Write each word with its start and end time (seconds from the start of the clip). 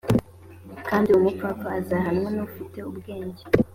kandi 0.87 1.09
umupfapfa 1.17 1.67
azahakwa 1.79 2.29
n’ufite 2.35 2.77
ubwenge 2.89 3.43